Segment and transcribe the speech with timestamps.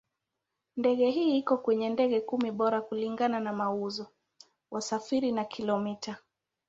[0.77, 4.07] Ndege hii iko kwenye ndege kumi bora kulingana na mauzo,
[4.71, 6.17] wasafiri na kilomita.